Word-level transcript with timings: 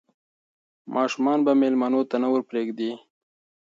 ماشومان 0.95 1.39
به 1.45 1.51
مېلمنو 1.61 2.01
ته 2.09 2.15
نه 2.23 2.27
ور 2.31 2.41
پرېږدي. 2.49 2.91